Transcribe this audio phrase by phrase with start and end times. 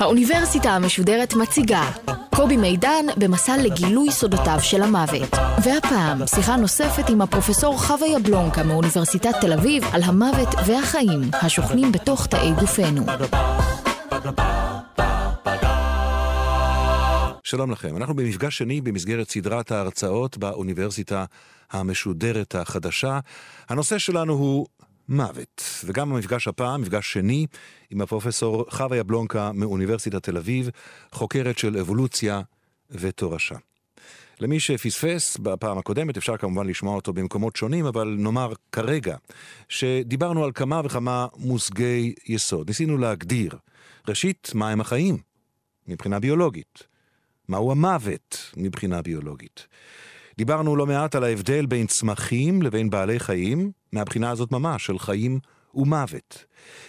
[0.00, 1.82] האוניברסיטה המשודרת מציגה
[2.36, 5.34] קובי מידן במסע לגילוי סודותיו של המוות.
[5.62, 12.26] והפעם, שיחה נוספת עם הפרופסור חווה יבלונקה מאוניברסיטת תל אביב על המוות והחיים השוכנים בתוך
[12.26, 13.02] תאי גופנו.
[17.46, 21.24] שלום לכם, אנחנו במפגש שני במסגרת סדרת ההרצאות באוניברסיטה
[21.70, 23.20] המשודרת החדשה.
[23.68, 24.66] הנושא שלנו הוא
[25.08, 27.46] מוות, וגם המפגש הפעם, מפגש שני,
[27.90, 30.70] עם הפרופסור חווה יבלונקה מאוניברסיטת תל אביב,
[31.12, 32.42] חוקרת של אבולוציה
[32.90, 33.56] ותורשה.
[34.40, 39.16] למי שפספס בפעם הקודמת, אפשר כמובן לשמוע אותו במקומות שונים, אבל נאמר כרגע,
[39.68, 42.68] שדיברנו על כמה וכמה מושגי יסוד.
[42.68, 43.56] ניסינו להגדיר,
[44.08, 45.18] ראשית, מהם החיים,
[45.88, 46.93] מבחינה ביולוגית.
[47.48, 49.66] מהו המוות מבחינה ביולוגית.
[50.38, 55.38] דיברנו לא מעט על ההבדל בין צמחים לבין בעלי חיים, מהבחינה הזאת ממש, של חיים
[55.74, 56.44] ומוות.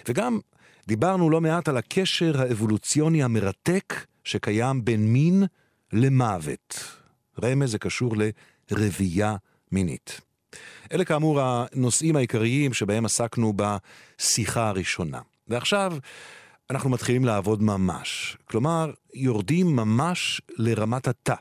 [0.10, 0.40] וגם
[0.88, 5.44] דיברנו לא מעט על הקשר האבולוציוני המרתק שקיים בין מין
[5.94, 6.96] למוות.
[7.44, 8.16] רמז זה קשור
[8.72, 9.36] לרבייה
[9.72, 10.22] מינית.
[10.92, 15.20] אלה כאמור הנושאים העיקריים שבהם עסקנו בשיחה הראשונה.
[15.48, 15.94] ועכשיו
[16.70, 18.38] אנחנו מתחילים לעבוד ממש.
[18.46, 21.36] כלומר, יורדים ממש לרמת התא.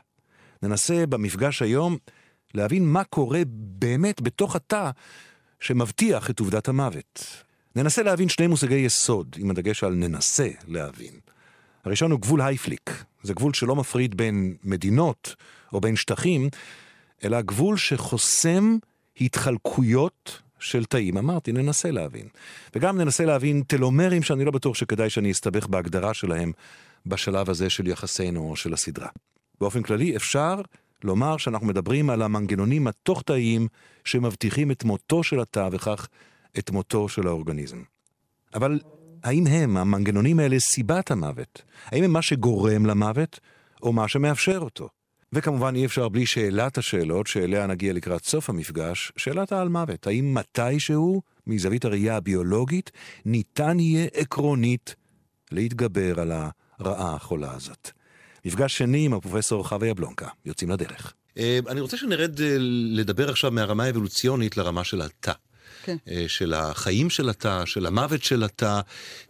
[0.63, 1.97] ננסה במפגש היום
[2.53, 4.91] להבין מה קורה באמת בתוך התא
[5.59, 7.43] שמבטיח את עובדת המוות.
[7.75, 11.19] ננסה להבין שני מושגי יסוד, עם הדגש על ננסה להבין.
[11.85, 13.03] הראשון הוא גבול הייפליק.
[13.23, 15.35] זה גבול שלא מפריד בין מדינות
[15.73, 16.49] או בין שטחים,
[17.23, 18.77] אלא גבול שחוסם
[19.21, 21.17] התחלקויות של תאים.
[21.17, 22.27] אמרתי, ננסה להבין.
[22.75, 26.51] וגם ננסה להבין טלומרים שאני לא בטוח שכדאי שאני אסתבך בהגדרה שלהם
[27.05, 29.07] בשלב הזה של יחסינו או של הסדרה.
[29.61, 30.61] באופן כללי אפשר
[31.03, 33.67] לומר שאנחנו מדברים על המנגנונים התוך-תאיים
[34.05, 36.07] שמבטיחים את מותו של התא וכך
[36.59, 37.83] את מותו של האורגניזם.
[38.53, 38.79] אבל
[39.23, 41.61] האם הם, המנגנונים האלה, סיבת המוות?
[41.85, 43.39] האם הם מה שגורם למוות,
[43.83, 44.89] או מה שמאפשר אותו?
[45.35, 50.07] וכמובן אי אפשר בלי שאלת השאלות, שאליה נגיע לקראת סוף המפגש, שאלת העל מוות.
[50.07, 52.91] האם מתישהו, מזווית הראייה הביולוגית,
[53.25, 54.95] ניתן יהיה עקרונית
[55.51, 57.89] להתגבר על הרעה החולה הזאת?
[58.45, 60.27] מפגש שני עם הפרופסור חווה יבלונקה.
[60.45, 61.13] יוצאים לדרך.
[61.37, 62.55] אה, אני רוצה שנרד אה,
[62.91, 65.31] לדבר עכשיו מהרמה האבולוציונית לרמה של התא.
[65.85, 65.97] כן.
[66.07, 68.81] אה, של החיים של התא, של המוות של התא.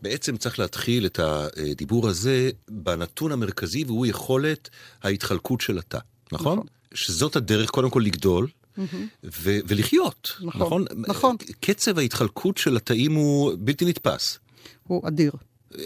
[0.01, 4.69] בעצם צריך להתחיל את הדיבור הזה בנתון המרכזי, והוא יכולת
[5.03, 5.99] ההתחלקות של התא,
[6.31, 6.53] נכון?
[6.57, 6.67] נכון.
[6.93, 8.47] שזאת הדרך קודם כל לגדול.
[8.47, 8.79] Mm-hmm.
[9.23, 10.85] ו- ולחיות, נכון, נכון?
[11.07, 11.35] נכון.
[11.59, 14.39] קצב ההתחלקות של התאים הוא בלתי נתפס.
[14.83, 15.31] הוא אדיר.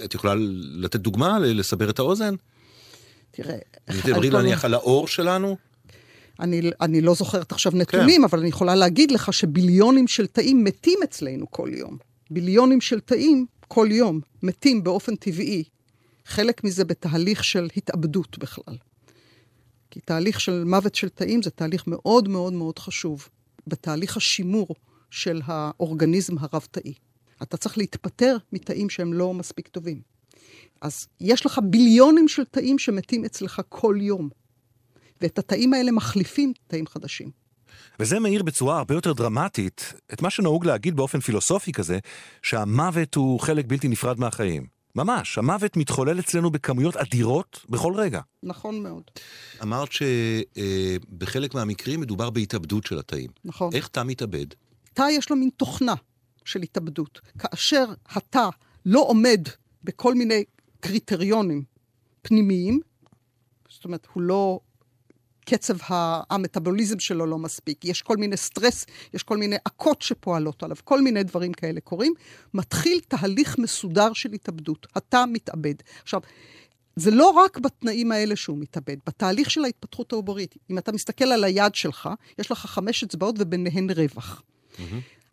[0.04, 0.34] את יכולה
[0.74, 2.36] לתת דוגמה, לסבר את האוזן?
[3.32, 3.58] תראה...
[3.86, 5.58] תדברי להניח על האור שלנו?
[6.40, 8.24] אני, אני לא זוכרת עכשיו נתונים, כן.
[8.24, 11.98] אבל אני יכולה להגיד לך שביליונים של תאים מתים אצלנו כל יום.
[12.32, 15.64] ביליונים של תאים כל יום מתים באופן טבעי.
[16.26, 18.78] חלק מזה בתהליך של התאבדות בכלל.
[19.92, 23.30] כי תהליך של מוות של תאים זה תהליך מאוד מאוד מאוד חשוב
[23.68, 24.68] בתהליך השימור
[25.10, 26.94] של האורגניזם הרב-תאי.
[27.42, 30.02] אתה צריך להתפטר מתאים שהם לא מספיק טובים.
[30.82, 34.30] אז יש לך ביליונים של תאים שמתים אצלך כל יום.
[35.22, 37.32] ואת התאים האלה מחליפים תאים חדשים.
[38.00, 42.00] וזה מאיר בצורה הרבה יותר דרמטית את מה שנהוג להגיד באופן פילוסופי כזה,
[42.42, 44.68] שהמוות הוא חלק בלתי נפרד מהחיים.
[44.96, 48.22] ממש, המוות מתחולל אצלנו בכמויות אדירות בכל רגע.
[48.44, 49.04] נכון מאוד.
[49.62, 53.30] אמרת שבחלק מהמקרים מדובר בהתאבדות של התאים.
[53.46, 53.74] נכון.
[53.74, 54.46] איך תא מתאבד?
[54.94, 55.96] תא יש לו מין תוכנה
[56.46, 57.22] של התאבדות.
[57.40, 58.50] כאשר התא
[58.86, 59.48] לא עומד
[59.84, 60.44] בכל מיני
[60.80, 61.64] קריטריונים
[62.22, 62.80] פנימיים,
[63.70, 64.60] זאת אומרת, הוא לא
[65.50, 65.78] קצב
[66.30, 71.02] המטאבוליזם שלו לא מספיק, יש כל מיני סטרס, יש כל מיני עקות שפועלות עליו, כל
[71.02, 72.14] מיני דברים כאלה קורים,
[72.54, 74.88] מתחיל תהליך מסודר של התאבדות.
[74.98, 75.74] אתה מתאבד.
[76.04, 76.22] עכשיו,
[76.96, 80.56] זה לא רק בתנאים האלה שהוא מתאבד, בתהליך של ההתפתחות העוברית.
[80.72, 84.42] אם אתה מסתכל על היד שלך, יש לך חמש אצבעות וביניהן רווח.
[84.76, 84.82] Mm-hmm.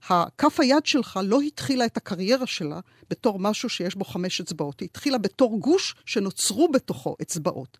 [0.09, 2.81] הכף היד שלך לא התחילה את הקריירה שלה
[3.11, 7.79] בתור משהו שיש בו חמש אצבעות, היא התחילה בתור גוש שנוצרו בתוכו אצבעות.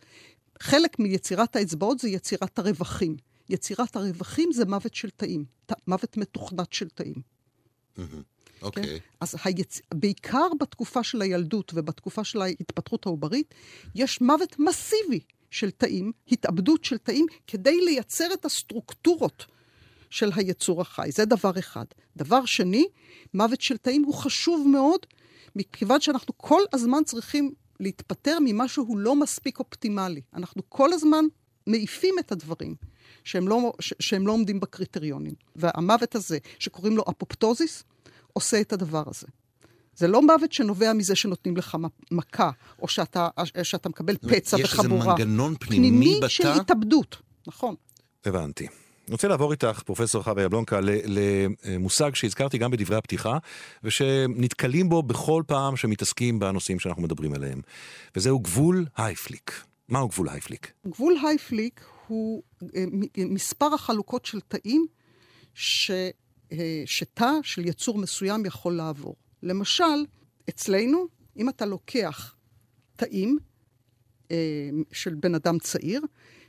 [0.63, 3.17] חלק מיצירת האצבעות זה יצירת הרווחים.
[3.49, 5.45] יצירת הרווחים זה מוות של תאים,
[5.87, 7.23] מוות מתוכנת של תאים.
[8.63, 8.83] אוקיי.
[8.83, 8.87] Okay.
[8.87, 8.97] כן?
[9.21, 9.81] אז היצ...
[9.95, 13.55] בעיקר בתקופה של הילדות ובתקופה של ההתפתחות העוברית,
[13.95, 15.21] יש מוות מסיבי
[15.51, 19.47] של תאים, התאבדות של תאים, כדי לייצר את הסטרוקטורות
[20.11, 21.09] של היצור החי.
[21.13, 21.85] זה דבר אחד.
[22.17, 22.87] דבר שני,
[23.35, 25.07] מוות של תאים הוא חשוב מאוד,
[25.57, 30.21] מכיוון שאנחנו כל הזמן צריכים להיפטר ממשהו לא מספיק אופטימלי.
[30.35, 31.25] אנחנו כל הזמן
[31.67, 32.75] מעיפים את הדברים.
[33.25, 35.35] שהם לא, ש, שהם לא עומדים בקריטריונים.
[35.57, 37.85] והמוות הזה, שקוראים לו אפופטוזיס,
[38.33, 39.27] עושה את הדבר הזה.
[39.97, 41.77] זה לא מוות שנובע מזה שנותנים לך
[42.11, 42.51] מכה,
[42.83, 43.29] או שאתה,
[43.63, 44.99] שאתה מקבל פצע יש וחבורה.
[44.99, 46.29] יש איזה מנגנון פנימי, פנימי בתא?
[46.29, 47.75] של התאבדות, נכון.
[48.25, 48.67] הבנתי.
[49.09, 50.81] אני רוצה לעבור איתך, פרופסור חווה יבלונקה,
[51.65, 53.39] למושג שהזכרתי גם בדברי הפתיחה,
[53.85, 57.61] ושנתקלים בו בכל פעם שמתעסקים בנושאים שאנחנו מדברים עליהם,
[58.17, 59.65] וזהו גבול הייפליק.
[59.89, 60.73] מהו גבול הייפליק?
[60.87, 62.43] גבול הייפליק הוא
[62.77, 62.85] אה,
[63.17, 64.87] מספר החלוקות של תאים
[65.55, 65.91] ש...
[66.53, 69.17] אה, שתא של יצור מסוים יכול לעבור.
[69.43, 70.05] למשל,
[70.49, 71.07] אצלנו,
[71.37, 72.35] אם אתה לוקח
[72.97, 73.39] תאים
[74.31, 74.37] אה,
[74.93, 76.01] של בן אדם צעיר,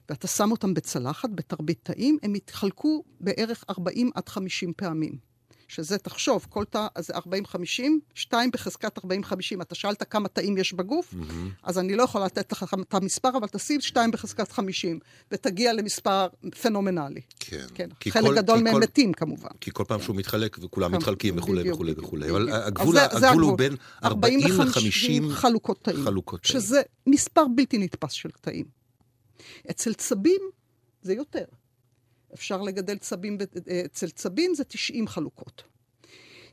[0.09, 5.27] ואתה שם אותם בצלחת, בתרבית תאים, הם יתחלקו בערך 40 עד 50 פעמים.
[5.68, 7.13] שזה, תחשוב, כל תא, אז 40-50,
[8.13, 9.01] 2 בחזקת 40-50.
[9.62, 11.33] אתה שאלת כמה תאים יש בגוף, mm-hmm.
[11.63, 15.00] אז אני לא יכולה לתת לך את המספר, אבל תשים 2 בחזקת 50,
[15.31, 16.27] ותגיע למספר
[16.62, 17.21] פנומנלי.
[17.39, 17.65] כן.
[17.74, 17.89] כן.
[18.09, 19.50] חלק כל, גדול מהם כל, מתים, כמובן.
[19.62, 20.04] כי כל פעם כן.
[20.04, 20.98] שהוא מתחלק, וכולם כן.
[20.98, 22.30] מתחלקים וכולי וכולי וכולי.
[22.31, 26.06] אבל הגבול, זה, הגבול, זה הוא בין 40 ל-50 חלוקות תאים.
[26.06, 26.62] חלוקות תאים.
[26.62, 28.77] שזה מספר בלתי נתפס של תאים.
[29.72, 30.42] אצל צבים
[31.01, 31.45] זה יותר.
[32.34, 33.38] אפשר לגדל צבים,
[33.86, 35.63] אצל צבים זה 90 חלוקות.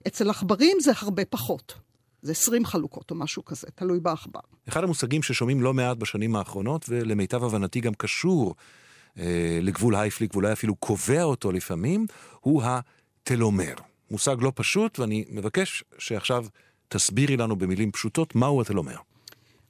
[0.07, 1.75] אצל עכברים זה הרבה פחות.
[2.23, 4.41] זה 20 חלוקות או משהו כזה, תלוי בעכבר.
[4.69, 8.55] אחד המושגים ששומעים לא מעט בשנים האחרונות, ולמיטב הבנתי גם קשור
[9.19, 12.07] אה, לגבול הייפליק, ואולי אפילו קובע אותו לפעמים,
[12.41, 13.75] הוא הטלומר.
[14.11, 16.47] מושג לא פשוט, ואני מבקש שעכשיו
[16.89, 18.97] תסבירי לנו במילים פשוטות מהו הטלומר.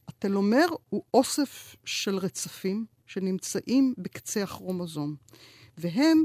[0.09, 5.17] הטלומר הוא אוסף של רצפים שנמצאים בקצה הכרומוזום.
[5.79, 6.25] והם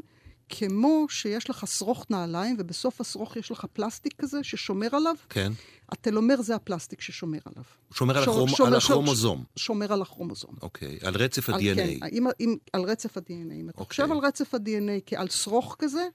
[0.50, 5.16] כמו שיש לך שרוך נעליים, ובסוף השרוך יש לך פלסטיק כזה ששומר עליו.
[5.30, 5.52] כן.
[5.90, 7.64] הטלומר זה הפלסטיק ששומר עליו.
[7.94, 8.50] שומר על, הכרומ...
[8.50, 9.44] שומר, על הכרומוזום.
[9.56, 10.56] שומר על הכרומוזום.
[10.62, 11.76] אוקיי, על רצף ה-DNA.
[11.76, 13.54] כן, אם, אם, על רצף ה-DNA.
[13.54, 14.18] אם אתה חושב אוקיי.
[14.18, 16.08] על רצף ה-DNA כעל שרוך כזה,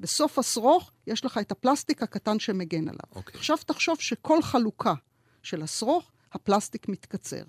[0.00, 3.00] בסוף השרוך יש לך את הפלסטיק הקטן שמגן עליו.
[3.14, 3.38] אוקיי.
[3.38, 4.94] עכשיו תחשוב שכל חלוקה
[5.42, 7.42] של השרוך, הפלסטיק מתקצר.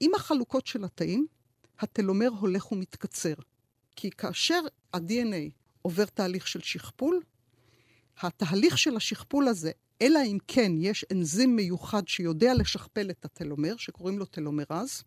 [0.00, 1.26] עם החלוקות של התאים,
[1.80, 3.34] הטלומר הולך ומתקצר.
[3.96, 4.60] כי כאשר
[4.94, 5.50] ה-DNA
[5.82, 7.20] עובר תהליך של שכפול,
[8.20, 9.70] התהליך של השכפול הזה,
[10.02, 15.04] אלא אם כן יש אנזים מיוחד שיודע לשכפל את הטלומר, שקוראים לו טלומרז,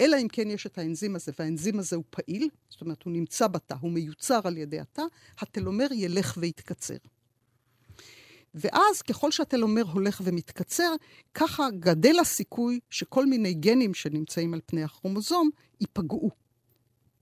[0.00, 3.46] אלא אם כן יש את האנזים הזה, והאנזים הזה הוא פעיל, זאת אומרת, הוא נמצא
[3.46, 5.02] בתא, הוא מיוצר על ידי התא,
[5.38, 6.96] הטלומר ילך ויתקצר.
[8.60, 10.94] ואז ככל שהטלומר הולך ומתקצר,
[11.34, 15.50] ככה גדל הסיכוי שכל מיני גנים שנמצאים על פני הכרומוזום
[15.80, 16.30] ייפגעו.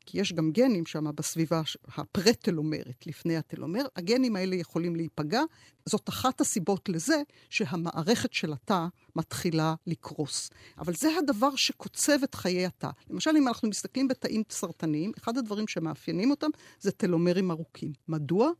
[0.06, 1.62] כי יש גם גנים שם בסביבה
[1.96, 3.86] הפרה-טלומרית, לפני הטלומר.
[3.96, 5.42] הגנים האלה יכולים להיפגע.
[5.86, 8.86] זאת אחת הסיבות לזה שהמערכת של התא
[9.16, 10.50] מתחילה לקרוס.
[10.78, 12.90] אבל זה הדבר שקוצב את חיי התא.
[13.10, 16.50] למשל, אם אנחנו מסתכלים בתאים סרטניים, אחד הדברים שמאפיינים אותם
[16.80, 17.92] זה טלומרים ארוכים.
[18.08, 18.50] מדוע?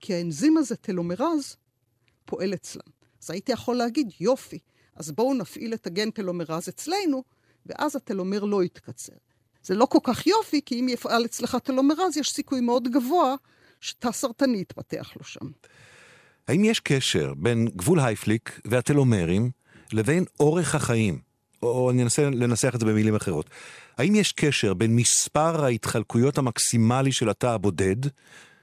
[0.00, 1.56] כי האנזים הזה, טלומרז,
[2.24, 2.92] פועל אצלם.
[3.22, 4.58] אז הייתי יכול להגיד, יופי,
[4.96, 7.22] אז בואו נפעיל את הגן טלומרז אצלנו,
[7.66, 9.12] ואז הטלומר לא יתקצר.
[9.62, 13.34] זה לא כל כך יופי, כי אם יפעל אצלך טלומרז, יש סיכוי מאוד גבוה
[13.80, 15.46] שתא סרטני יתפתח לו שם.
[16.48, 19.50] האם יש קשר בין גבול הייפליק והטלומרים
[19.92, 21.18] לבין אורך החיים?
[21.62, 23.50] או אני אנסה לנסח את זה במילים אחרות.
[23.98, 27.96] האם יש קשר בין מספר ההתחלקויות המקסימלי של התא הבודד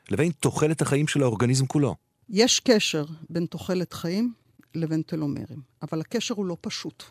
[0.09, 1.95] לבין תוחלת החיים של האורגניזם כולו?
[2.31, 4.33] יש קשר בין תוחלת חיים
[4.75, 7.03] לבין טלומרים, אבל הקשר הוא לא פשוט.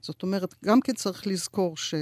[0.00, 1.94] זאת אומרת, גם כן צריך לזכור ש...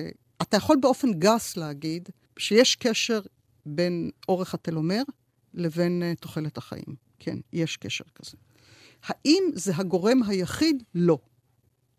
[0.43, 2.09] אתה יכול באופן גס להגיד
[2.39, 3.21] שיש קשר
[3.67, 5.03] בין אורך הטלומר
[5.55, 6.97] לבין uh, תוחלת החיים.
[7.19, 8.37] כן, יש קשר כזה.
[9.03, 10.83] האם זה הגורם היחיד?
[10.95, 11.19] לא.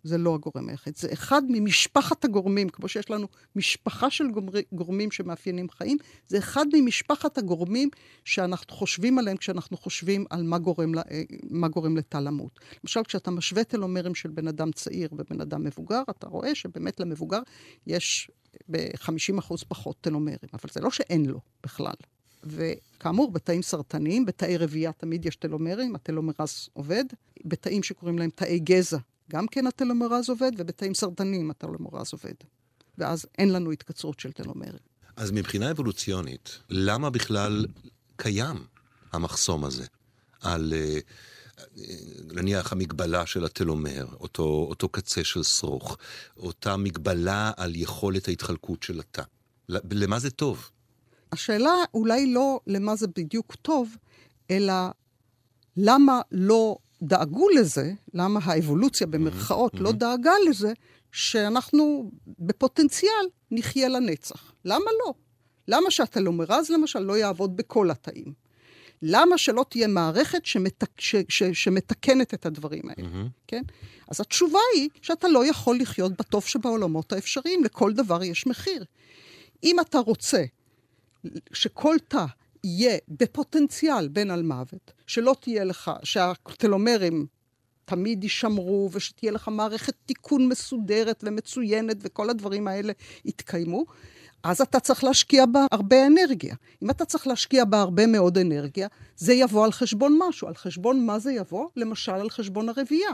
[0.07, 0.95] זה לא הגורם היחיד.
[0.97, 4.25] זה אחד ממשפחת הגורמים, כמו שיש לנו משפחה של
[4.71, 5.97] גורמים שמאפיינים חיים,
[6.27, 7.89] זה אחד ממשפחת הגורמים
[8.25, 11.01] שאנחנו חושבים עליהם כשאנחנו חושבים על מה גורם, אה,
[11.49, 12.59] מה גורם לתא למות.
[12.83, 17.39] למשל, כשאתה משווה טלומרים של בן אדם צעיר ובן אדם מבוגר, אתה רואה שבאמת למבוגר
[17.87, 18.31] יש
[18.71, 21.95] ב-50% פחות טלומרים, אבל זה לא שאין לו בכלל.
[22.43, 27.05] וכאמור, בתאים סרטניים, בתאי רבייה תמיד יש טלומרים, הטלומרז עובד.
[27.45, 28.97] בתאים שקוראים להם תאי גזע,
[29.31, 32.33] גם כן הטלומרז עובד, ובתאים סרטניים הטלומרז עובד.
[32.97, 34.73] ואז אין לנו התקצרות של טלומרים.
[35.15, 37.65] אז מבחינה אבולוציונית, למה בכלל
[38.15, 38.57] קיים
[39.11, 39.85] המחסום הזה
[40.41, 40.73] על...
[40.73, 41.01] uh,
[42.33, 45.97] נניח המגבלה של הטלומר, אותו, אותו קצה של שרוך,
[46.37, 49.23] אותה מגבלה על יכולת ההתחלקות של התא.
[49.69, 50.69] למה זה טוב?
[51.31, 53.95] השאלה אולי לא למה זה בדיוק טוב,
[54.51, 54.73] אלא
[55.77, 59.79] למה לא דאגו לזה, למה האבולוציה במרכאות mm-hmm.
[59.79, 60.73] לא דאגה לזה,
[61.11, 64.53] שאנחנו בפוטנציאל נחיה לנצח.
[64.65, 65.13] למה לא?
[65.67, 68.33] למה שהטלומרז למשל לא יעבוד בכל התאים?
[69.01, 73.29] למה שלא תהיה מערכת שמתק, ש, ש, שמתקנת את הדברים האלה, mm-hmm.
[73.47, 73.63] כן?
[74.07, 78.85] אז התשובה היא שאתה לא יכול לחיות בטוב שבעולמות האפשריים, לכל דבר יש מחיר.
[79.63, 80.43] אם אתה רוצה
[81.53, 82.25] שכל תא
[82.63, 87.25] יהיה בפוטנציאל בן על מוות, שלא תהיה לך, שהטלומרים
[87.85, 92.93] תמיד יישמרו, ושתהיה לך מערכת תיקון מסודרת ומצוינת, וכל הדברים האלה
[93.25, 93.85] יתקיימו,
[94.43, 96.55] אז אתה צריך להשקיע בה הרבה אנרגיה.
[96.83, 98.87] אם אתה צריך להשקיע בה הרבה מאוד אנרגיה,
[99.17, 100.47] זה יבוא על חשבון משהו.
[100.47, 101.67] על חשבון מה זה יבוא?
[101.75, 103.09] למשל על חשבון הרבייה.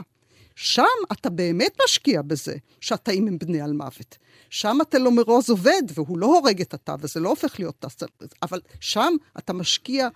[0.54, 0.82] שם
[1.12, 4.18] אתה באמת משקיע בזה שהתאים הם בני על מוות.
[4.50, 8.06] שם הטלומרוז עובד, והוא לא הורג את התא, וזה לא הופך להיות תא,
[8.42, 10.08] אבל שם אתה משקיע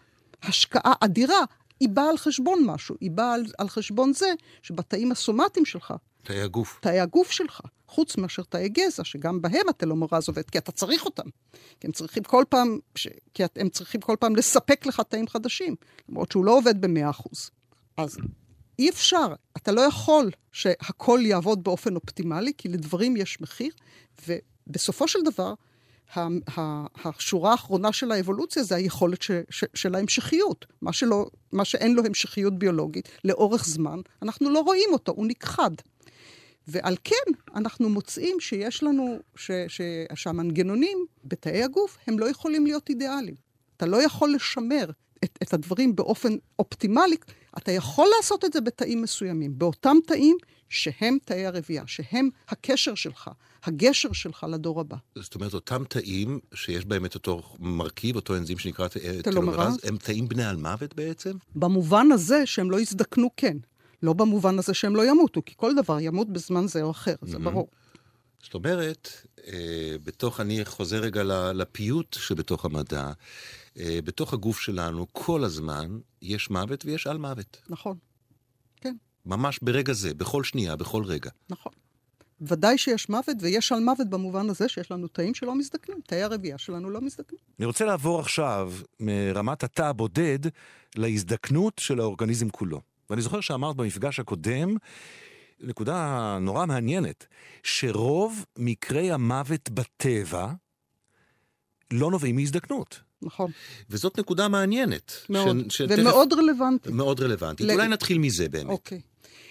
[0.43, 1.45] השקעה אדירה.
[1.81, 6.41] היא באה על חשבון משהו, היא באה על, על חשבון זה שבתאים הסומטיים שלך, תאי
[6.41, 6.79] הגוף.
[6.81, 11.29] תאי הגוף שלך, חוץ מאשר תאי גזע, שגם בהם הטלומרז עובד, כי אתה צריך אותם.
[11.81, 13.09] כי הם צריכים כל פעם, ש...
[13.35, 15.77] כי הם צריכים כל פעם לספק לך תאים חדשים,
[16.09, 17.51] למרות שהוא לא עובד ב-100%.
[17.97, 18.19] אז
[18.79, 23.73] אי אפשר, אתה לא יכול שהכל יעבוד באופן אופטימלי, כי לדברים יש מחיר,
[24.29, 25.55] ובסופו של דבר,
[27.05, 30.67] השורה האחרונה של האבולוציה זה היכולת ש, ש, של ההמשכיות.
[30.83, 35.71] מה, שלא, מה שאין לו המשכיות ביולוגית לאורך זמן, אנחנו לא רואים אותו, הוא נכחד.
[36.69, 39.81] ועל כן אנחנו מוצאים שיש לנו, ש, ש,
[40.15, 43.35] שהמנגנונים בתאי הגוף הם לא יכולים להיות אידיאליים.
[43.77, 44.91] אתה לא יכול לשמר
[45.25, 47.17] את, את הדברים באופן אופטימלי,
[47.59, 50.37] אתה יכול לעשות את זה בתאים מסוימים, באותם תאים
[50.69, 53.31] שהם תאי הרבייה, שהם הקשר שלך,
[53.65, 54.97] הגשר שלך לדור הבא.
[55.15, 58.89] זאת אומרת, אותם תאים שיש בהם את אותו מרכיב, אותו אנזים שנקרא
[59.23, 61.33] טלומרז, הם תאים בני על מוות בעצם?
[61.57, 63.57] במובן הזה שהם לא יזדקנו, כן.
[64.03, 67.39] לא במובן הזה שהם לא ימותו, כי כל דבר ימות בזמן זה או אחר, זה
[67.39, 67.69] ברור.
[68.43, 69.09] זאת אומרת,
[69.47, 73.13] אה, בתוך, אני חוזר רגע לפיוט שבתוך המדע,
[73.79, 77.63] אה, בתוך הגוף שלנו כל הזמן יש מוות ויש על מוות.
[77.69, 77.97] נכון,
[78.77, 78.97] כן.
[79.27, 81.31] ממש ברגע זה, בכל שנייה, בכל רגע.
[81.51, 81.73] נכון.
[82.41, 86.59] ודאי שיש מוות, ויש על מוות במובן הזה שיש לנו תאים שלא מזדקנים, תאי הרבייה
[86.59, 87.41] שלנו לא מזדקנים.
[87.59, 90.39] אני רוצה לעבור עכשיו מרמת התא הבודד
[90.97, 92.81] להזדקנות של האורגניזם כולו.
[93.11, 94.77] ואני זוכר שאמרת במפגש הקודם,
[95.61, 97.27] נקודה נורא מעניינת,
[97.63, 100.53] שרוב מקרי המוות בטבע
[101.91, 103.01] לא נובעים מהזדקנות.
[103.23, 103.51] נכון.
[103.91, 105.13] וזאת נקודה מעניינת.
[105.29, 105.81] מאוד, ש...
[105.81, 106.43] ומאוד שתכף...
[106.43, 106.93] רלוונטית.
[106.93, 107.67] מאוד רלוונטית.
[107.67, 107.71] ל...
[107.71, 108.71] אולי נתחיל מזה באמת.
[108.71, 109.01] אוקיי.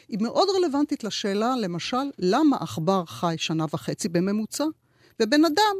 [0.07, 4.63] היא מאוד רלוונטית לשאלה, למשל, למה עכבר חי שנה וחצי בממוצע,
[5.19, 5.75] ובן אדם,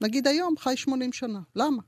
[0.00, 1.40] נגיד היום, חי 80 שנה.
[1.56, 1.82] למה?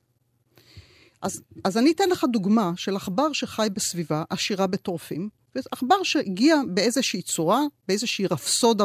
[1.22, 7.22] אז, אז אני אתן לך דוגמה של עכבר שחי בסביבה עשירה בטורפים, ועכבר שהגיע באיזושהי
[7.22, 8.84] צורה, באיזושהי רפסודה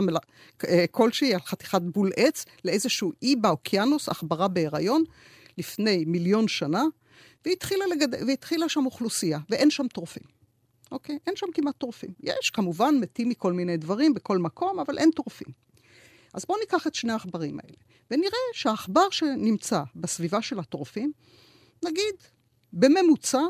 [0.67, 5.03] אה, כלשהי, על חתיכת בול עץ, לאיזשהו אי באוקיינוס, עכברה בהיריון,
[5.57, 6.83] לפני מיליון שנה,
[7.45, 8.27] והתחילה, לגד...
[8.27, 10.23] והתחילה שם אוכלוסייה, ואין שם טורפים.
[10.91, 11.19] אוקיי?
[11.27, 12.09] אין שם כמעט טורפים.
[12.23, 15.47] יש כמובן מתים מכל מיני דברים בכל מקום, אבל אין טורפים.
[16.33, 17.77] אז בואו ניקח את שני העכברים האלה,
[18.11, 21.11] ונראה שהעכבר שנמצא בסביבה של הטורפים,
[21.85, 22.15] נגיד,
[22.73, 23.41] בממוצע,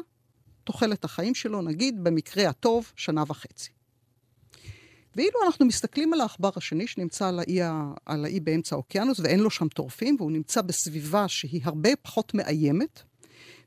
[0.65, 3.69] תוחלת החיים שלו, נגיד, במקרה הטוב, שנה וחצי.
[5.15, 7.59] ואילו אנחנו מסתכלים על העכבר השני שנמצא על האי,
[8.05, 13.01] על האי באמצע האוקיינוס ואין לו שם טורפים, והוא נמצא בסביבה שהיא הרבה פחות מאיימת,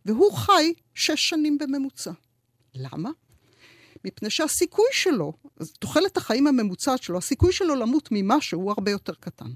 [0.05, 2.13] והוא חי שש שנים בממוצע.
[2.75, 3.11] למה?
[4.05, 5.33] מפני שהסיכוי שלו,
[5.79, 9.51] תוחלת החיים הממוצעת שלו, הסיכוי שלו למות ממשהו הוא הרבה יותר קטן.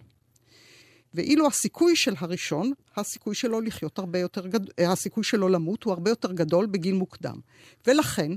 [1.15, 6.11] ואילו הסיכוי של הראשון, הסיכוי שלו לחיות הרבה יותר גדול, הסיכוי שלו למות הוא הרבה
[6.11, 7.37] יותר גדול בגיל מוקדם.
[7.87, 8.33] ולכן,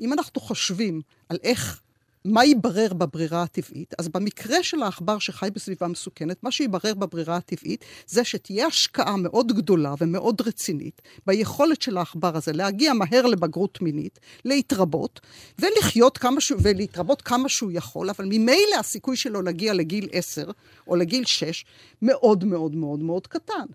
[0.00, 1.82] אם אנחנו חושבים על איך
[2.26, 3.94] מה יברר בברירה הטבעית?
[3.98, 9.52] אז במקרה של העכבר שחי בסביבה מסוכנת, מה שיברר בברירה הטבעית זה שתהיה השקעה מאוד
[9.52, 15.20] גדולה ומאוד רצינית ביכולת של העכבר הזה להגיע מהר לבגרות מינית, להתרבות,
[15.58, 20.50] ולחיות כמה שהוא, ולהתרבות כמה שהוא יכול, אבל ממילא הסיכוי שלו להגיע לגיל 10
[20.88, 21.64] או לגיל 6
[22.02, 23.66] מאוד מאוד מאוד מאוד קטן.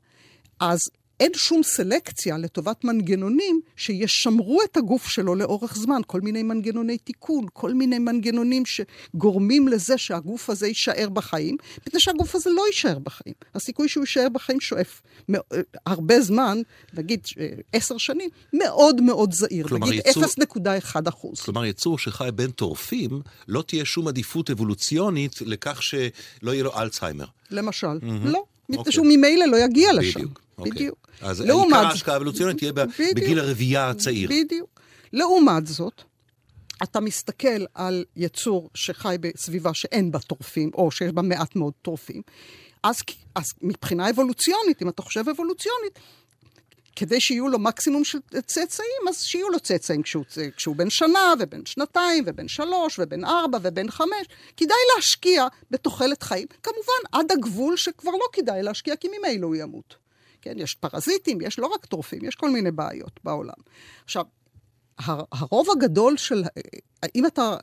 [0.60, 0.79] אז
[1.21, 7.45] אין שום סלקציה לטובת מנגנונים שישמרו את הגוף שלו לאורך זמן, כל מיני מנגנוני תיקון,
[7.53, 13.33] כל מיני מנגנונים שגורמים לזה שהגוף הזה יישאר בחיים, מפני שהגוף הזה לא יישאר בחיים.
[13.55, 15.01] הסיכוי שהוא יישאר בחיים שואף
[15.85, 16.57] הרבה זמן,
[16.93, 20.23] נגיד אה, עשר שנים, מאוד מאוד זהיר, נגיד יצור...
[20.23, 21.41] 0.1 אחוז.
[21.41, 27.25] כלומר, יצור שחי בין טורפים, לא תהיה שום עדיפות אבולוציונית לכך שלא יהיה לו אלצהיימר.
[27.51, 28.27] למשל, mm-hmm.
[28.29, 28.43] לא.
[28.71, 28.93] מפני אוקיי.
[28.93, 30.19] שהוא ממילא לא יגיע לשם.
[30.19, 30.41] בדיוק.
[30.57, 30.71] אוקיי.
[30.71, 31.07] בדיוק.
[31.21, 32.71] אז עיקר ההשקעה האבולוציונית תהיה
[33.15, 34.29] בגיל הרבייה הצעיר.
[34.29, 34.81] בדיוק.
[35.13, 36.01] לעומת זאת,
[36.83, 42.21] אתה מסתכל על יצור שחי בסביבה שאין בה טורפים, או שיש בה מעט מאוד טורפים,
[42.83, 42.95] אז,
[43.35, 45.99] אז מבחינה אבולוציונית, אם אתה חושב אבולוציונית,
[46.95, 51.65] כדי שיהיו לו מקסימום של צאצאים, אז שיהיו לו צאצאים כשהוא, כשהוא בן שנה, ובן
[51.65, 54.27] שנתיים, ובן שלוש, ובן ארבע, ובן חמש.
[54.57, 59.95] כדאי להשקיע בתוחלת חיים, כמובן עד הגבול שכבר לא כדאי להשקיע, כי ממילא הוא ימות.
[60.41, 63.53] כן, יש פרזיטים, יש לא רק טורפים, יש כל מיני בעיות בעולם.
[64.03, 64.25] עכשיו,
[65.00, 66.43] הרוב הגדול של,
[67.15, 67.57] אם אתה,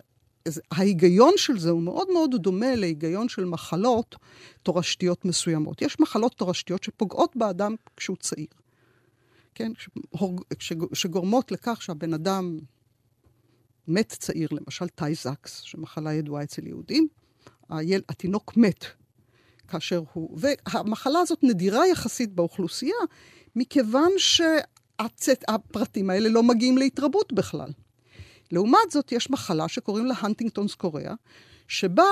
[0.72, 4.16] ההיגיון של זה הוא מאוד מאוד דומה להיגיון של מחלות
[4.62, 5.82] תורשתיות מסוימות.
[5.82, 8.46] יש מחלות תורשתיות שפוגעות באדם כשהוא צעיר.
[9.58, 9.72] כן?
[10.92, 12.58] שגורמות לכך שהבן אדם
[13.88, 17.08] מת צעיר, למשל טייזקס, שמחלה ידועה אצל יהודים,
[17.68, 18.84] היל, התינוק מת
[19.68, 20.38] כאשר הוא...
[20.38, 22.96] והמחלה הזאת נדירה יחסית באוכלוסייה,
[23.56, 27.70] מכיוון שהפרטים האלה לא מגיעים להתרבות בכלל.
[28.52, 31.14] לעומת זאת, יש מחלה שקוראים לה הנטינגטונס קוריאה,
[31.68, 32.08] שבה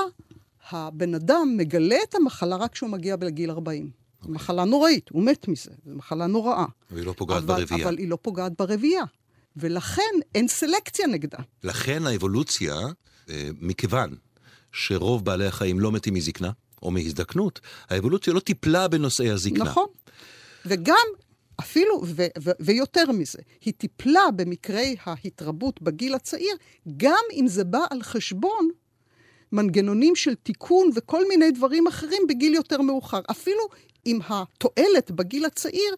[0.70, 4.05] הבן אדם מגלה את המחלה רק כשהוא מגיע בגיל 40.
[4.22, 6.64] זו מחלה נוראית, הוא מת מזה, זו מחלה נוראה.
[6.90, 7.88] והיא לא פוגעת אבל, ברבייה.
[7.88, 9.02] אבל היא לא פוגעת ברבייה,
[9.56, 10.02] ולכן
[10.34, 11.38] אין סלקציה נגדה.
[11.64, 12.74] לכן האבולוציה,
[13.30, 14.16] אה, מכיוון
[14.72, 16.50] שרוב בעלי החיים לא מתים מזקנה,
[16.82, 19.64] או מהזדקנות, האבולוציה לא טיפלה בנושאי הזקנה.
[19.64, 19.86] נכון.
[20.66, 21.06] וגם,
[21.60, 26.56] אפילו, ו- ו- ויותר מזה, היא טיפלה במקרי ההתרבות בגיל הצעיר,
[26.96, 28.68] גם אם זה בא על חשבון
[29.52, 33.20] מנגנונים של תיקון וכל מיני דברים אחרים בגיל יותר מאוחר.
[33.30, 33.62] אפילו
[34.06, 35.94] אם התועלת בגיל הצעיר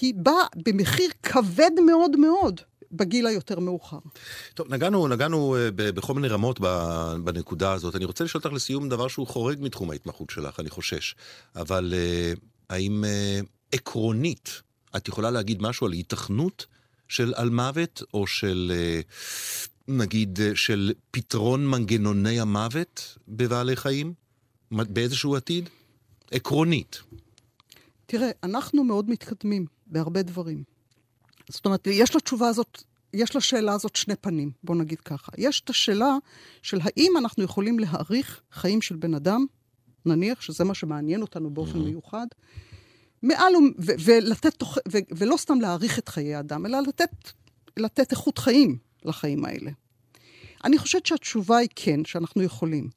[0.00, 2.60] היא באה במחיר כבד מאוד מאוד.
[2.96, 3.98] בגיל היותר מאוחר.
[4.54, 6.60] טוב, נגענו, נגענו אה, בכל מיני רמות
[7.24, 7.96] בנקודה הזאת.
[7.96, 11.14] אני רוצה לשאול אותך לסיום דבר שהוא חורג מתחום ההתמחות שלך, אני חושש.
[11.56, 12.32] אבל אה,
[12.70, 13.40] האם אה,
[13.72, 14.62] עקרונית
[14.96, 16.66] את יכולה להגיד משהו על היתכנות
[17.08, 18.72] של על מוות, או של,
[19.88, 24.14] נגיד, של פתרון מנגנוני המוות בבעלי חיים?
[24.70, 25.68] באיזשהו עתיד?
[26.30, 27.02] עקרונית.
[28.06, 30.64] תראה, אנחנו מאוד מתקדמים בהרבה דברים.
[31.48, 32.82] זאת אומרת, יש לתשובה הזאת,
[33.12, 35.32] יש לשאלה הזאת שני פנים, בוא נגיד ככה.
[35.38, 36.16] יש את השאלה
[36.62, 39.46] של האם אנחנו יכולים להעריך חיים של בן אדם,
[40.06, 41.84] נניח, שזה מה שמעניין אותנו באופן mm-hmm.
[41.84, 42.26] מיוחד,
[43.22, 47.10] מעל ו- ולתת, תוך, ו- ולא סתם להעריך את חיי האדם, אלא לתת,
[47.76, 49.70] לתת איכות חיים לחיים האלה.
[50.64, 52.88] אני חושבת שהתשובה היא כן, שאנחנו יכולים.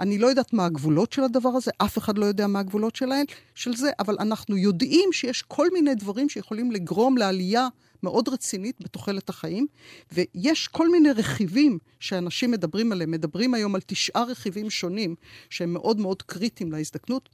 [0.00, 3.26] אני לא יודעת מה הגבולות של הדבר הזה, אף אחד לא יודע מה הגבולות שלהם,
[3.54, 7.68] של זה, אבל אנחנו יודעים שיש כל מיני דברים שיכולים לגרום לעלייה
[8.02, 9.66] מאוד רצינית בתוחלת החיים,
[10.12, 13.10] ויש כל מיני רכיבים שאנשים מדברים עליהם.
[13.10, 15.14] מדברים היום על תשעה רכיבים שונים
[15.50, 17.28] שהם מאוד מאוד קריטיים להזדקנות.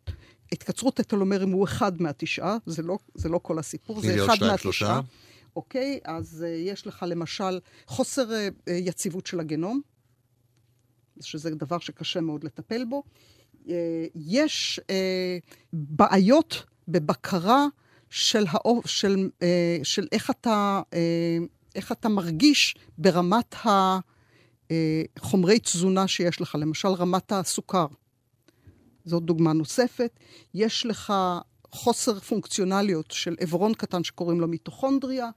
[0.53, 5.01] התקצרות הטלומרים הוא אחד מהתשעה, זה לא, זה לא כל הסיפור, זה אחד מהתשעה.
[5.57, 9.81] אוקיי, אז uh, יש לך למשל חוסר uh, יציבות של הגנום,
[11.21, 13.03] שזה דבר שקשה מאוד לטפל בו.
[13.69, 15.39] אה, יש אה,
[15.73, 17.67] בעיות בבקרה
[18.11, 20.81] של, האופ, של, אה, של איך, אתה,
[21.75, 23.55] איך אתה מרגיש ברמת
[25.19, 27.87] החומרי תזונה שיש לך, למשל רמת הסוכר.
[29.05, 30.21] זאת דוגמה נוספת.
[30.55, 31.13] יש לך
[31.73, 35.31] חוסר פונקציונליות של עברון קטן שקוראים לו מיטוכונדריה.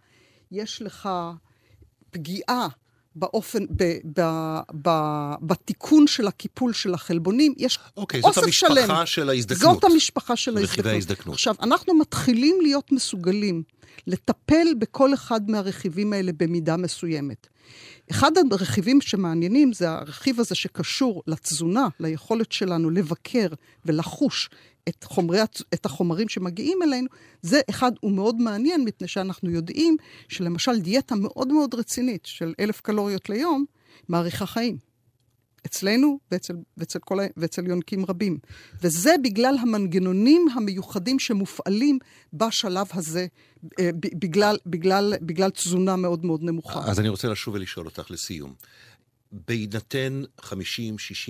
[0.52, 1.10] יש לך
[2.12, 2.68] פגיעה
[3.16, 3.84] באופן, ב,
[4.20, 4.22] ב,
[4.82, 4.90] ב,
[5.42, 8.70] בתיקון של הקיפול של החלבונים, יש אוקיי, אוסף שלם.
[8.70, 9.74] אוקיי, זאת המשפחה של ההזדקנות.
[9.74, 10.86] זאת המשפחה של ההזדקנות.
[10.86, 11.34] ההזדקנות.
[11.34, 13.64] עכשיו, אנחנו מתחילים להיות מסוגלים
[14.08, 17.48] לטפל בכל אחד מהרכיבים האלה במידה מסוימת.
[18.12, 23.48] אחד הרכיבים שמעניינים זה הרכיב הזה שקשור לתזונה, ליכולת שלנו לבקר
[23.86, 24.50] ולחוש
[24.90, 25.40] את, חומרי,
[25.74, 27.08] את החומרים שמגיעים אלינו,
[27.42, 29.98] זה אחד, הוא מאוד מעניין, מפני שאנחנו יודעים
[30.30, 33.66] שלמשל דיאטה מאוד מאוד רצינית של אלף קלוריות ליום,
[34.10, 34.92] מאריכה חיים.
[35.66, 38.38] אצלנו ואצל, ואצל, כל, ואצל יונקים רבים.
[38.82, 42.00] וזה בגלל המנגנונים המיוחדים שמופעלים
[42.34, 43.28] בשלב הזה,
[43.80, 46.80] אה, בגלל, בגלל, בגלל תזונה מאוד מאוד נמוכה.
[46.86, 48.54] אז אני רוצה לשוב ולשאול אותך לסיום.
[49.32, 50.44] בהינתן 50-60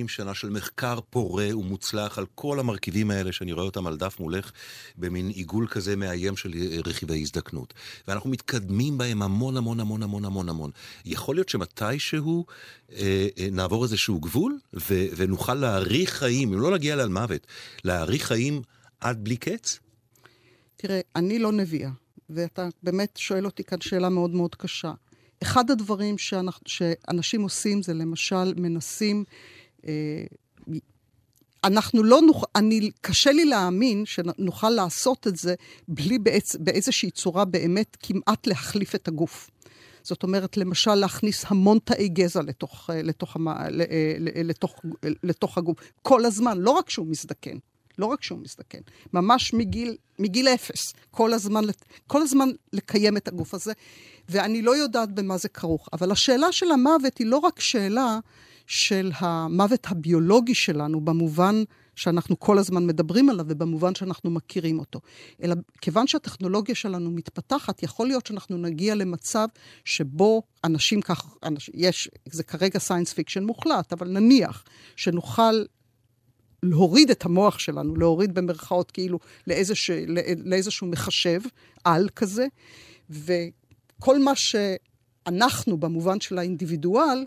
[0.08, 4.52] שנה של מחקר פורה ומוצלח על כל המרכיבים האלה שאני רואה אותם על דף מולך
[4.98, 6.52] במין עיגול כזה מאיים של
[6.86, 7.74] רכיבי הזדקנות.
[8.08, 10.72] ואנחנו מתקדמים בהם המון המון המון המון המון המון.
[11.06, 12.46] יכול להיות שמתישהו
[12.92, 17.48] אה, אה, נעבור איזשהו גבול ו- ונוכל להאריך חיים, אם לא נגיע לאל מוות,
[17.84, 18.62] להאריך חיים
[19.00, 19.80] עד בלי קץ?
[20.78, 21.90] תראה, אני לא נביאה,
[22.30, 24.94] ואתה באמת שואל אותי כאן שאלה מאוד מאוד קשה.
[25.44, 29.24] אחד הדברים שאנחנו, שאנשים עושים זה למשל מנסים,
[29.88, 30.24] אה,
[31.64, 35.56] אנחנו לא נוכל, אני, קשה לי להאמין שנוכל לעשות את זה
[35.88, 39.50] בלי באיז, באיזושהי צורה באמת כמעט להחליף את הגוף.
[40.04, 43.38] זאת אומרת, למשל, להכניס המון תאי גזע לתוך, לתוך, לתוך,
[44.44, 44.80] לתוך,
[45.24, 47.58] לתוך הגוף, כל הזמן, לא רק שהוא מזדקן.
[47.98, 48.80] לא רק שהוא מזדקן,
[49.14, 51.64] ממש מגיל, מגיל אפס, כל הזמן,
[52.08, 53.74] כל הזמן לקיים את הגוף הזה,
[54.30, 55.90] ואני לא יודעת במה זה כרוך.
[55.94, 58.20] אבל השאלה של המוות היא לא רק שאלה
[58.68, 61.64] של המוות הביולוגי שלנו, במובן
[61.96, 65.00] שאנחנו כל הזמן מדברים עליו ובמובן שאנחנו מכירים אותו.
[65.44, 69.48] אלא כיוון שהטכנולוגיה שלנו מתפתחת, יכול להיות שאנחנו נגיע למצב
[69.86, 74.64] שבו אנשים כך, אנשים, יש, זה כרגע science fiction מוחלט, אבל נניח
[74.96, 75.64] שנוכל
[76.64, 79.90] להוריד את המוח שלנו, להוריד במרכאות כאילו לאיזוש,
[80.46, 81.42] לאיזשהו מחשב
[81.84, 82.48] על כזה,
[84.02, 87.26] וכל מה שאנחנו במובן של האינדיבידואל,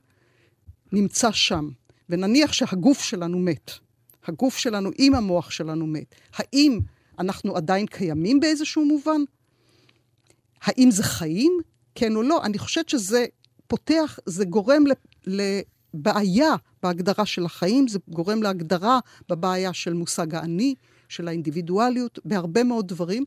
[0.93, 1.69] נמצא שם.
[2.09, 3.71] ונניח שהגוף שלנו מת.
[4.27, 6.15] הגוף שלנו עם המוח שלנו מת.
[6.35, 6.81] האם
[7.19, 9.21] אנחנו עדיין קיימים באיזשהו מובן?
[10.63, 11.59] האם זה חיים?
[11.95, 12.45] כן או לא?
[12.45, 13.27] אני חושבת שזה
[13.67, 14.85] פותח, זה גורם
[15.27, 20.75] לבעיה בהגדרה של החיים, זה גורם להגדרה בבעיה של מושג האני,
[21.09, 23.25] של האינדיבידואליות, בהרבה מאוד דברים,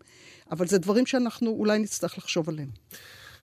[0.51, 2.69] אבל זה דברים שאנחנו אולי נצטרך לחשוב עליהם.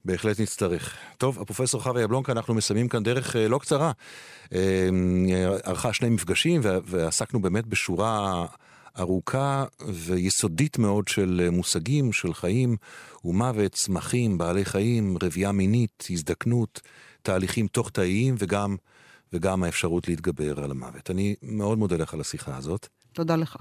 [0.05, 0.97] בהחלט נצטרך.
[1.19, 3.93] טוב, הפרופסור חווה יבלונקה, אנחנו מסיימים כאן דרך אה, לא קצרה.
[4.53, 4.89] אה,
[5.65, 8.47] ערכה שני מפגשים ועסקנו באמת בשורה
[8.99, 12.77] ארוכה ויסודית מאוד של מושגים, של חיים
[13.25, 16.81] ומוות, צמחים, בעלי חיים, רבייה מינית, הזדקנות,
[17.23, 18.77] תהליכים תוך תאיים וגם,
[19.33, 21.11] וגם האפשרות להתגבר על המוות.
[21.11, 22.89] אני מאוד מודה לך על השיחה הזאת.
[23.13, 23.57] תודה לך.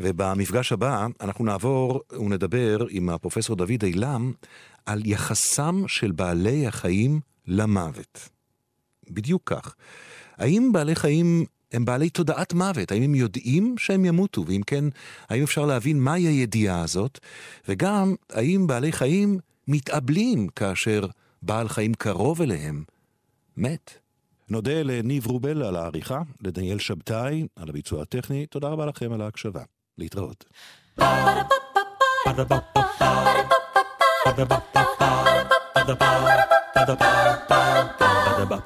[0.00, 4.32] ובמפגש הבא אנחנו נעבור ונדבר עם הפרופסור דוד אילם
[4.86, 8.28] על יחסם של בעלי החיים למוות.
[9.10, 9.74] בדיוק כך.
[10.36, 12.92] האם בעלי חיים הם בעלי תודעת מוות?
[12.92, 14.44] האם הם יודעים שהם ימותו?
[14.46, 14.84] ואם כן,
[15.28, 17.18] האם אפשר להבין מהי הידיעה הזאת?
[17.68, 21.06] וגם, האם בעלי חיים מתאבלים כאשר
[21.42, 22.84] בעל חיים קרוב אליהם
[23.56, 23.98] מת?
[24.48, 28.46] נודה לניב רובל על העריכה, לדניאל שבתאי על הביצוע הטכני.
[28.46, 29.62] תודה רבה לכם על ההקשבה.
[29.98, 30.44] להתראות.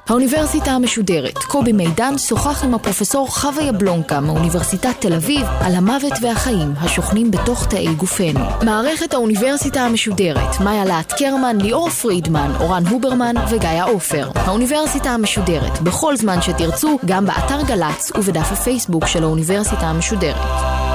[0.09, 6.73] האוניברסיטה המשודרת, קובי מידן שוחח עם הפרופסור חווה יבלונקה מאוניברסיטת תל אביב על המוות והחיים
[6.77, 8.45] השוכנים בתוך תאי גופנו.
[8.65, 14.29] מערכת האוניברסיטה המשודרת, מאיה להט קרמן, ליאור פרידמן, אורן הוברמן וגיא עופר.
[14.35, 20.92] האוניברסיטה המשודרת, בכל זמן שתרצו, גם באתר גל"צ ובדף הפייסבוק של האוניברסיטה המשודרת.